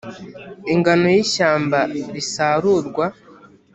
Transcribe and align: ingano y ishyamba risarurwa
ingano 0.73 1.07
y 1.15 1.17
ishyamba 1.23 1.79
risarurwa 2.13 3.05